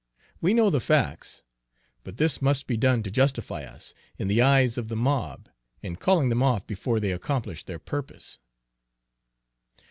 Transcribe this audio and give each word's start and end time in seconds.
We 0.41 0.55
know 0.55 0.71
the 0.71 0.79
facts; 0.79 1.43
but 2.03 2.17
this 2.17 2.41
must 2.41 2.65
be 2.65 2.75
done 2.75 3.03
to 3.03 3.11
justify 3.11 3.61
us, 3.65 3.93
in 4.17 4.27
the 4.29 4.41
eyes 4.41 4.75
of 4.79 4.87
the 4.87 4.95
mob, 4.95 5.47
in 5.83 5.95
calling 5.95 6.29
them 6.29 6.41
off 6.41 6.65
before 6.65 6.99
they 6.99 7.11
accomplish 7.11 7.63
their 7.65 7.77
purpose." 7.77 8.39